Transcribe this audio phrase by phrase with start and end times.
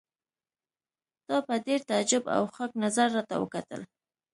[1.27, 3.81] تا په ډېر تعجب او خوږ نظر راته وکتل.